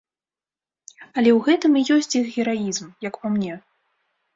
Але 1.17 1.29
ў 1.35 1.37
гэтым 1.49 1.71
і 1.77 1.85
ёсць 1.99 2.13
іх 2.23 2.35
гераізм, 2.41 2.85
як 3.11 3.15
па 3.25 3.37
мне. 3.39 3.53